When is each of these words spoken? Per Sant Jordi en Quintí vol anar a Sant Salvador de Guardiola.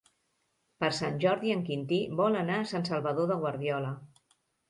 Per 0.83 0.87
Sant 0.99 1.19
Jordi 1.25 1.51
en 1.57 1.61
Quintí 1.67 1.99
vol 2.21 2.39
anar 2.41 2.57
a 2.61 2.65
Sant 2.71 2.89
Salvador 2.89 3.31
de 3.33 3.39
Guardiola. 3.43 3.93